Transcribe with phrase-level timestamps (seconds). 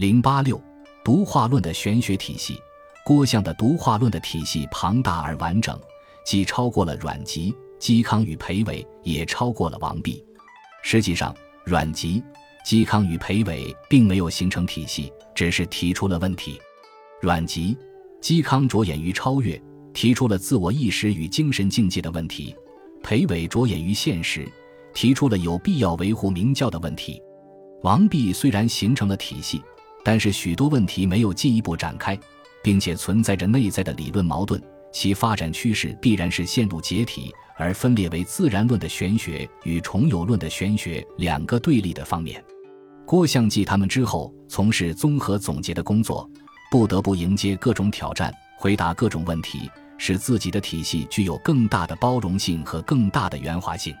[0.00, 0.58] 零八六，
[1.04, 2.58] 独化论的玄学体系。
[3.04, 5.78] 郭象的独化论的体系庞大而完整，
[6.24, 10.24] 既超过了阮籍、嵇康与裴伟，也超过了王弼。
[10.82, 11.36] 实际上，
[11.66, 12.22] 阮籍、
[12.64, 16.58] 嵇康与裴伟并没有形成体系，只是提出了问题。
[17.20, 17.76] 阮籍、
[18.22, 19.62] 嵇康着眼于超越，
[19.92, 22.54] 提出了自我意识与精神境界的问题；
[23.02, 24.50] 裴伟着眼于现实，
[24.94, 27.20] 提出了有必要维护明教的问题。
[27.82, 29.60] 王弼虽然形成了体系，
[30.04, 32.18] 但是许多问题没有进一步展开。
[32.62, 34.60] 并且存在着内在的理论矛盾，
[34.92, 42.42] 其发展趋势必然是陷入解体，而分裂为自然论的玄学与重有论的玄学两个对立的方面。
[43.06, 46.28] 郭象继他们之后，从事综合总结的工作，
[46.70, 53.94] 不得不迎接各种挑战，回答各种问题，使自己的体系具有更大的包容性和更大的圆滑性。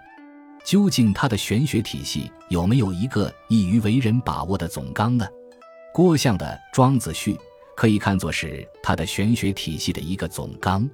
[0.66, 5.26] 究竟他的玄学体系有没有一个易于为人把握的总纲呢？
[5.92, 7.34] 郭象的《庄子序》。
[7.76, 10.86] 可以看作是他的玄学体系的一个总纲。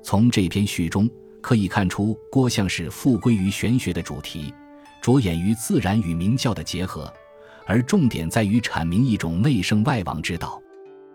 [0.00, 4.54] 从这篇序中可以看出，郭象是复归于玄学的主题，
[5.02, 7.12] 着眼于自然与明教的结合，
[7.66, 10.62] 而重点在于阐明一种内圣外王之道。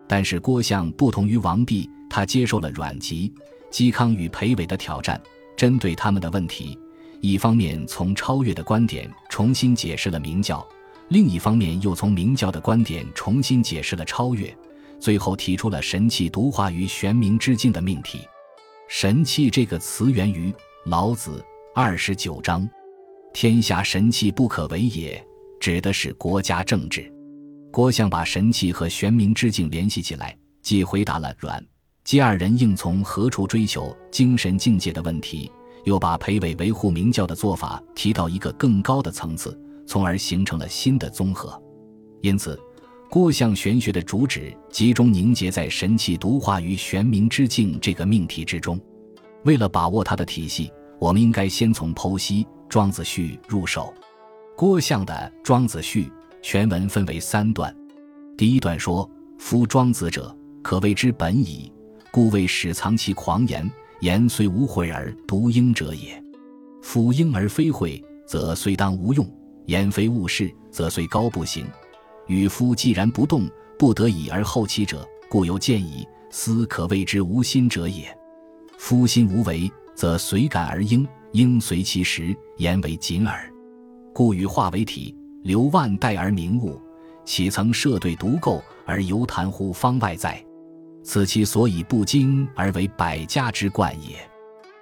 [0.05, 3.33] 但是郭象不同于王弼，他接受了阮籍、
[3.71, 5.21] 嵇康与裴伟的挑战，
[5.55, 6.77] 针对他们的问题，
[7.21, 10.67] 一方面从超越的观点重新解释了明教，
[11.09, 14.55] 另一方面又从明教的观点重新解释了超越。
[14.97, 18.21] 最后提出了神器独化于玄冥之境的命题。
[18.87, 20.53] 神器这个词源于
[20.85, 21.43] 老子
[21.75, 22.67] 二十九章
[23.33, 25.21] ：“天下神器不可为也”，
[25.59, 27.11] 指的是国家政治。
[27.71, 31.63] 郭象把神器和玄冥之境联系起来，既回答了阮
[32.03, 35.51] 姬二人应从何处追求精神境界的问题，
[35.83, 41.61] 又把裴伟维护明教的做法提到一个更高的层次，从而形成了新的综合。
[42.21, 42.59] 因此。
[43.07, 48.77] 郭象玄学的主旨集中凝结在神气独化于玄冥之境这个命题之中。
[49.45, 50.69] 为了把握它的体系，
[50.99, 53.93] 我们应该先从剖析《庄子序》入手。
[54.57, 55.13] 郭象的
[55.43, 56.05] 《庄子序》
[56.41, 57.73] 全文分为三段。
[58.35, 59.09] 第一段说
[59.39, 61.71] ：“夫庄子者，可谓之本矣，
[62.11, 63.71] 故谓始藏其狂言。
[64.01, 66.21] 言虽无悔而独应者也。
[66.81, 69.25] 夫应而非会，则虽当无用；
[69.65, 71.65] 言非物事，则虽高不行。”
[72.27, 76.07] 与夫既然不动，不得已而后起者，故有见矣。
[76.31, 78.05] 斯可谓之无心者也。
[78.77, 83.49] 夫心无为，则随感而应，应随其时，言为谨耳。
[84.13, 86.81] 故与化为体，留万代而明物，
[87.23, 90.43] 岂曾设对独构而犹谈乎方外在？
[91.03, 94.17] 此其所以不精而为百家之冠也。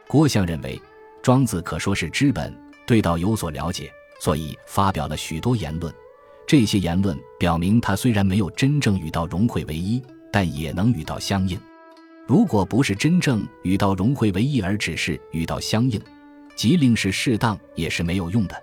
[0.08, 0.82] 郭象认为，
[1.22, 2.56] 庄子可说是知本，
[2.88, 3.92] 对道有所了解，
[4.23, 5.94] 所以发表了许多言论。
[6.47, 10.01] 这些言论表明，他虽然没有真正与道融会为一，
[10.31, 11.59] 但也能与道相应。
[12.25, 16.01] 如果不是真正与道融会为一，而只是与道相应，
[16.56, 18.56] 即令是适当也是没有用的。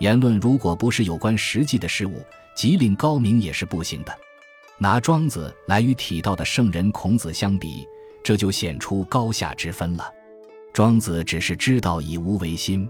[0.00, 2.22] 言论如果不是有关实际的事物，
[2.54, 4.14] 即令高明也是不行的。
[4.76, 7.88] 拿庄子来与体道的圣人孔子相比，
[8.22, 10.12] 这就显出高下之分了。
[10.74, 12.86] 庄子只是知道以无为心，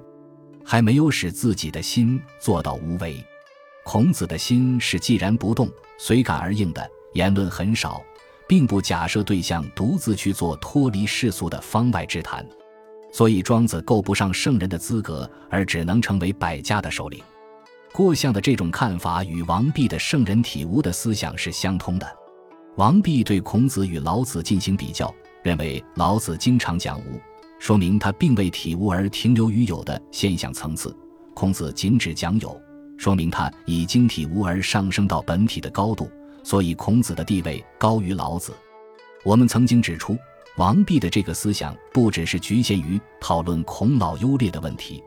[0.67, 3.25] 还没有使自己的心做到无为。
[3.85, 8.03] 孔子的心是既然不动，随感而应的，言论很少，
[8.49, 12.45] 并不假设对象独自去做脱离世俗的方外之谈，
[13.13, 17.23] 所以庄子够不上圣人的资格，而只能成为百家的首领。
[17.93, 22.07] 郭象的这种看法与王弼的圣人体悟的思想是相通的。
[22.75, 27.21] 王弼对孔子与老子进行比较，认为老子经常讲无，
[27.59, 30.91] 说明他并未体悟而停留于有的现象层次；
[31.35, 32.61] 孔子仅只讲有。
[32.99, 36.11] 说明他已经体无而上升到本体的高度，
[36.43, 38.53] 所以孔子的地位高于老子。
[39.23, 40.17] 我们曾经指出，
[40.57, 45.03] 王弼的这个思想不只是局限于讨论孔老优劣的问题，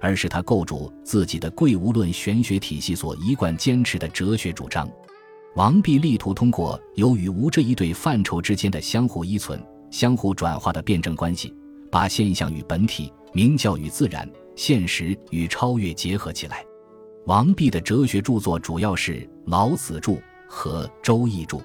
[0.00, 4.88] 而是他构筑自己的贵无论玄学体系所一贯坚持的哲学主张。
[5.54, 9.60] 王弼力图通过有与无这一对范畴之间的相互依存、
[9.90, 11.54] 相互转化的辩证关系，
[11.90, 16.64] 把现象与本体、明教与自然、现实与超越结合起来。
[17.26, 19.14] 王弼的哲学著作主要是
[19.46, 20.12] 《老子著》
[20.48, 21.56] 和《周易著》，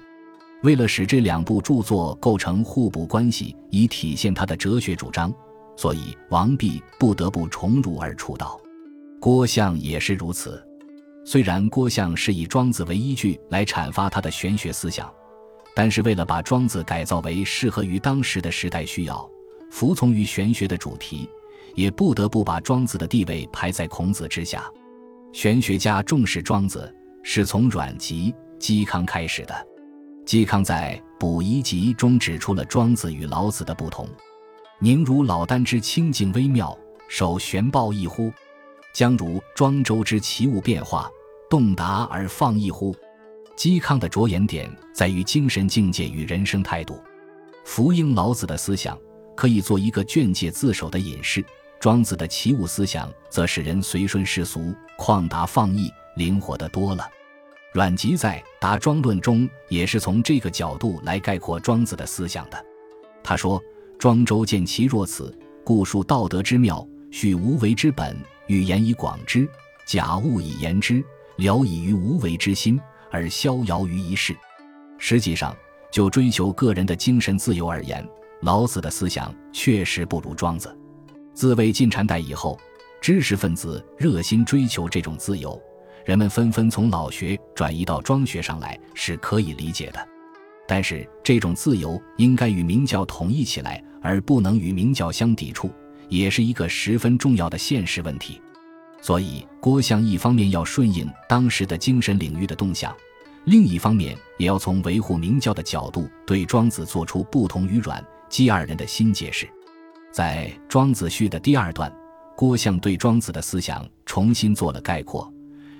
[0.62, 5.32] 为了使这两部著作构成互补关系，以体现他的哲学主张，
[5.76, 8.60] 所以王弼不得不重儒而出道。
[9.20, 10.62] 郭象也是如此。
[11.24, 15.10] 虽然郭象是以庄子为依据来阐发他的玄学思想，
[15.74, 19.26] 但是为了把庄子改造为适合于当时的时代需要，
[19.74, 21.28] 服从于玄学的主题，
[21.74, 24.70] 也不得不把庄子的地位排在孔子之下。
[25.32, 26.94] 玄学家重视庄子，
[27.24, 29.66] 是从阮籍、嵇康开始的。
[30.24, 34.08] 嵇康在《补遗集》中指出了庄子与老子的不同
[34.78, 36.78] ：“宁如老聃之清静微妙，
[37.08, 38.32] 守玄抱一乎？
[38.94, 41.10] 将如庄周之奇物变化，
[41.50, 42.94] 动达而放逸乎？”
[43.58, 47.02] 嵇康的着眼点在于精神境界与人生态度。
[47.64, 48.96] 福应老子的思想，
[49.34, 51.42] 可以做一个劝诫自守的隐士；
[51.80, 57.08] 庄子的齐物思想，则使人随顺世俗，旷达放逸，灵活得多了。
[57.72, 62.64] 阮籍在《答庄论》中也是从这个角度来概括庄子的思想的。
[63.22, 63.60] 他说
[63.98, 68.16] ：“庄周见其若此，故述道德之妙，叙无为之本，
[68.46, 69.48] 欲言以广之，
[69.84, 71.02] 假物以言之，
[71.36, 74.36] 聊以于无为之心，而逍遥于一世。”
[74.96, 75.56] 实际上，
[75.90, 78.06] 就追求个人的精神自由而言，
[78.44, 80.78] 老子的思想确实不如庄子。
[81.32, 82.60] 自魏晋禅代以后，
[83.00, 85.58] 知识分子热心追求这种自由。
[86.04, 90.08] 人们纷纷从老学转移到庄学上来，是可以理解的。
[90.68, 95.72] 但是，这种自由应该与明教统一起来，而不能与明教相抵触，
[96.10, 98.42] 也是一个十分重要的现实问题。
[99.00, 102.94] 所以，郭象一方面要顺应当时的精神领域的动向，
[103.46, 109.48] 另一方面也要从维护明教的角度对庄子做出不同于阮姬二人的新解释。
[110.12, 111.92] 在《庄子序》的第二段，
[112.36, 115.32] 郭象对庄子的思想重新做了概括。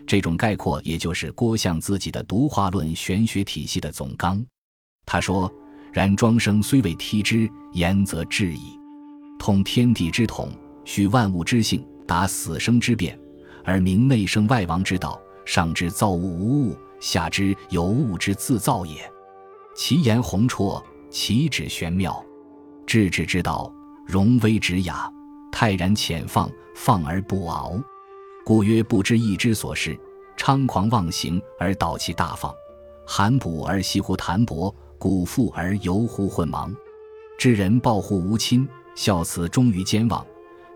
[0.06, 4.44] 这种概括，也就是郭象自己的独化论玄学体系的总纲。
[5.06, 5.50] 他说
[5.92, 8.78] ：“然庄生虽未提之，言则至矣。
[9.38, 10.50] 通天地之统，
[10.84, 13.18] 许万物之性，达死生之变，
[13.64, 15.20] 而明内生外王之道。
[15.46, 19.10] 上之造物无物，下之有物之自造也。
[19.76, 22.24] 其言宏绰，其旨玄妙，
[22.86, 23.72] 治之之道，
[24.06, 25.10] 容微止雅，
[25.50, 27.74] 泰然浅放，放而不傲。”
[28.44, 29.98] 故曰：不知义之所是，
[30.36, 32.52] 猖狂妄行而导其大放；
[33.06, 36.70] 含补而息乎谈薄，古富而游乎混茫。
[37.38, 40.22] 知人报乎无亲，孝慈忠于兼忘；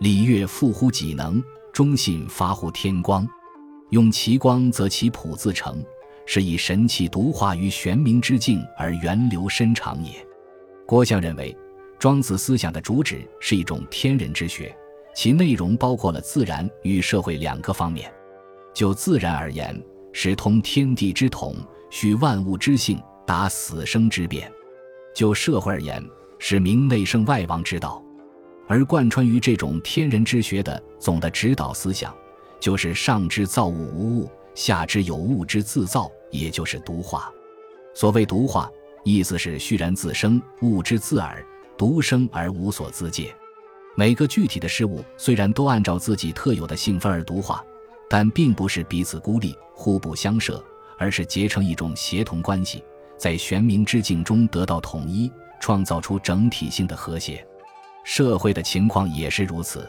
[0.00, 3.28] 礼乐富乎己能，忠信发乎天光。
[3.90, 5.84] 用其光，则其朴自成，
[6.26, 10.12] 是以神气独化于玄冥之境而源流深长也。
[10.87, 11.56] 郭象认为，
[11.98, 14.74] 庄子思想的主旨是一种天人之学。
[15.14, 18.12] 其内容包括了自然与社会两个方面。
[18.72, 19.76] 就自然而言，
[20.12, 21.56] 是通天地之统，
[21.90, 24.48] 许万物之性，达死生之变；
[25.12, 26.00] 就社会而言，
[26.38, 28.00] 是明内圣外王之道。
[28.68, 32.14] 而贯穿于这种天人之学的总的指导思想，
[32.60, 37.32] 就是上之造物无物，下之有物之自造，也就是独化。
[37.92, 38.70] 所谓独化，
[39.02, 41.44] 意思是虚然自生，物之自尔，
[41.78, 43.34] 独生而无所自借。
[43.96, 47.64] 每个具体的事物虽然都按照自己特有的性分而独化，
[48.10, 50.62] 但并不是彼此孤立、互不相涉，
[50.98, 52.82] 而是结成一种协同关系，
[53.16, 55.30] 在玄冥之境中得到统一，
[55.60, 57.46] 创造出整体性的和谐。
[58.04, 59.88] 社会的情况也是如此，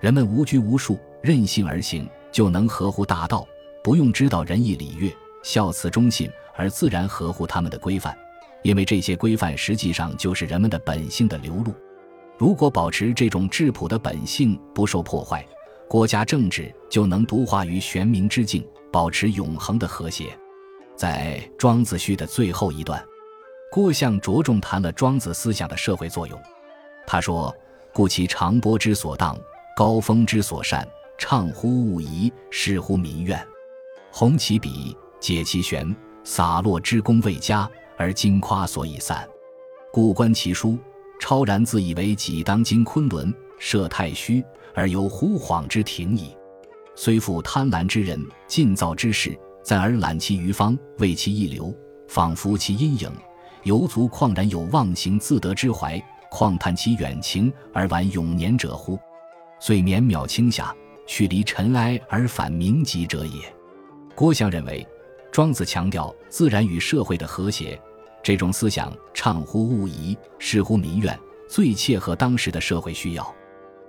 [0.00, 3.46] 人们无拘无束、任性而行，就能合乎大道，
[3.82, 5.10] 不用知道仁义礼乐、
[5.42, 8.16] 孝慈忠信，而自然合乎他们的规范，
[8.64, 11.72] 因为这些规范实际上就是人们的本性的流露。
[12.38, 15.46] 如果保持这种质朴的本性不受破坏，
[15.86, 20.36] 国家政治就能独化于玄冥之境，保持永恒的和谐。
[20.96, 23.04] 在《庄子序》的最后一段，
[23.70, 26.40] 郭象着重谈了庄子思想的社会作用。
[27.06, 27.54] 他说
[27.92, 29.38] ：“故其长波之所当，
[29.76, 33.46] 高峰之所善，畅乎物宜，适乎民怨，
[34.10, 35.94] 弘其笔，解其玄，
[36.24, 39.28] 洒落之功未佳，而今夸所以散。
[39.92, 40.78] 故观其书。”
[41.20, 46.36] 超然自以为己当今昆仑，设太虚而有忽恍之庭矣。
[46.96, 51.74] 虽复贪婪之人，尽造之事，再而揽其余方，为其一流，
[52.08, 53.10] 仿佛其阴影，
[53.62, 58.98] 犹足旷然有忘形自得之怀，况叹其远情而玩永年者乎？
[59.60, 60.74] 遂绵渺清下，
[61.06, 63.40] 去离尘埃而返明极者也。
[64.14, 64.86] 郭象认为，
[65.32, 67.80] 庄子强调自然与社会的和谐。
[68.24, 71.16] 这种思想畅乎物宜，适乎民怨，
[71.46, 73.34] 最切合当时的社会需要。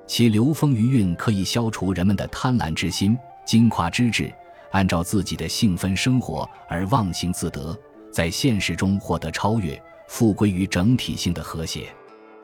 [0.05, 4.29] 其流风余韵可以消除人们的贪婪之心、矜夸之志，
[4.71, 7.75] 按照自己的性分生活而忘形自得，
[8.11, 11.87] 在现实中获得超越，复归于整体性的和谐。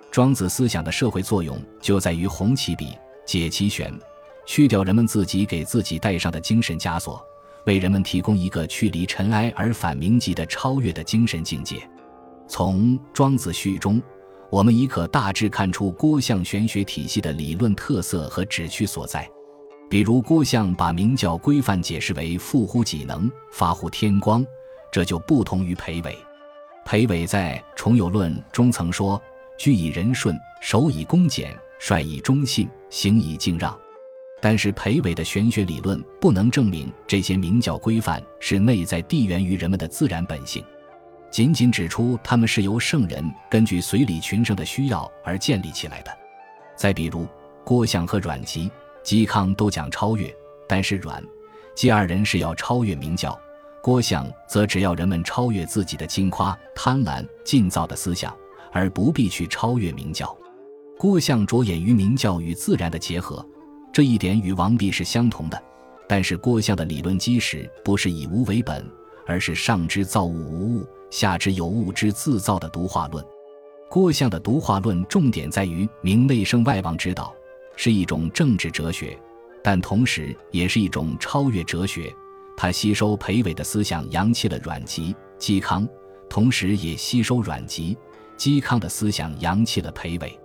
[0.10, 3.94] 庄子思想的社会作用就在于弘其笔，解其玄，
[4.46, 7.22] 去掉人们自己给自己带上的精神枷锁。
[7.66, 11.78] 为人们提供一个去离尘埃而返明极的超越的精神境界。
[12.48, 14.02] 从《庄子序》中，
[14.50, 19.30] 我们已可大致看出郭象玄学体系的理论特色和旨趣所在。
[19.90, 24.46] 比如，郭象把明教规范解释为“富乎己能，发乎天光”，
[24.92, 26.18] 这就不同于裴伟。
[26.86, 29.22] 裴伟在《重有论》中曾说
[29.60, 33.78] ：“居以仁顺，守以恭俭，率以忠信，行以敬让。”
[34.42, 40.64] 但是裴伟的玄学理论不能证明这些明教规范是内在地缘于人们的自然本性，
[41.30, 46.12] 仅仅指出他们是由圣人根据随礼群生的需要而建立起来的。
[46.76, 47.28] 再比如，
[47.64, 48.72] 郭象和阮籍、
[49.04, 50.34] 嵇康都讲超越，
[50.68, 51.24] 但是阮、
[51.76, 53.40] 嵇二人是要超越明教，
[53.84, 58.36] 郭象则只要人们超越自己的矜夸、贪婪、尽造的思想，
[58.72, 60.36] 而不必去超越明教。
[60.98, 63.46] 郭象着眼于明教与自然的结合。
[63.94, 65.62] 这一点与王弼是相同的，
[66.08, 68.86] 但是郭象的理论基石不是以无为本，
[69.26, 73.24] 而是上之造物无物，下之有物之自造的独化论。
[73.90, 77.36] 郭象的独化论重点在于明内生外王之道，
[77.76, 79.20] 是一种政治哲学，
[79.62, 82.14] 但同时也是一种超越哲学。
[82.56, 85.86] 他吸收裴伟的思想，扬弃了阮籍、嵇康，
[86.30, 87.98] 同时也吸收阮籍、
[88.38, 90.40] 嵇康的思想，扬弃了裴伟。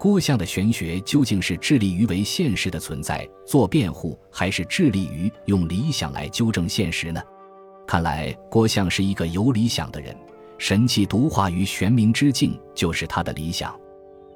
[0.00, 7.20] 郭象的玄学究竟是致力于为现实的存在做辩护，还是致力于用理想来纠正现实呢？
[7.86, 10.16] 看来郭象是一个有理想的人，
[10.56, 13.78] 神气独化于玄冥之境就是他的理想。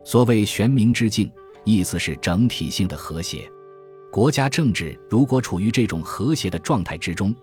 [0.04, 1.32] 所谓玄冥之境，
[1.64, 3.50] 意思是整体性的和谐。
[4.12, 7.34] 国家政治如果处于这种和谐的状态之中，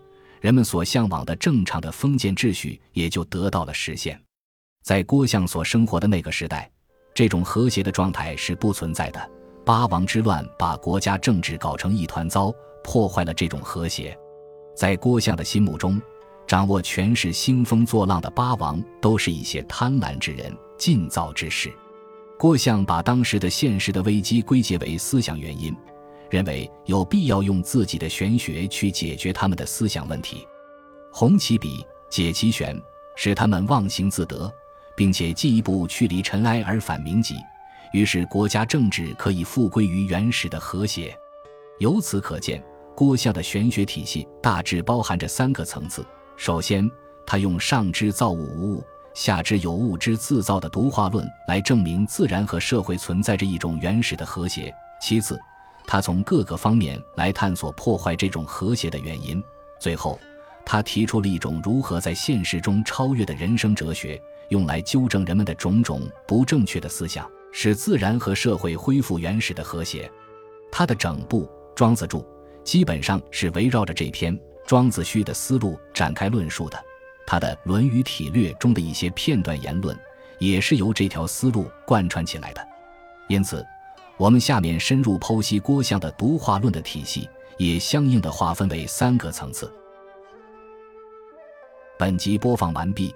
[0.42, 4.22] 人们所向往的正常的封建秩序也就得到了实现。
[4.84, 6.70] 在郭象所生活的那个时代。
[7.13, 9.30] 这种和谐的状态是不存在的。
[9.63, 12.53] 八王之乱把国家政治搞成一团糟，
[12.84, 14.18] 破坏了这种和谐。
[14.75, 16.01] 在郭象的心目中，
[16.48, 21.72] 掌握权势、兴风作浪的八王都是一些贪婪之人、尽造之士。
[22.39, 25.75] 郭象把当时的现实的危机归结为思想原因，
[26.30, 30.48] 认为有必要用自己的玄学去解决他们的思想问题，
[31.12, 32.75] 弘其笔，解其玄，
[33.15, 34.51] 使他们忘形自得。
[35.01, 37.36] 并且进一步去离尘埃而返明极，
[37.91, 41.12] 于是国家政治可以复归于原始的和谐。
[41.79, 42.63] 由此可见，
[42.96, 46.05] 郭象的玄学体系大致包含着三个层次：
[46.38, 46.88] 首先，
[47.25, 48.84] 他用上之造物无物，
[49.15, 55.39] 下之有物之自造的独化论来证明自然和社会存在着一种原始的和谐；其次，
[55.88, 59.41] 他从各个方面来探索破坏这种和谐的原因；
[59.79, 60.20] 最后，
[60.63, 64.22] 他提出了一种如何在现实中超越的人生哲学。
[64.51, 70.12] 用来纠正人们的种种不正确的思想，使自然和社会恢复原始的和谐。
[70.70, 72.20] 他的整部《庄子注》
[72.62, 76.77] 基本上是围绕着这篇《庄子序》的思路展开论述的。
[77.25, 79.98] 他的《论语体略》中的一些片段言论，
[80.38, 82.62] 也是由这条思路贯穿起来的。
[83.29, 83.65] 因此，
[84.17, 89.72] 我们下面深入剖析郭象的独化论的体系，也相应的划分为三个层次。
[91.98, 93.15] 本集播放完毕。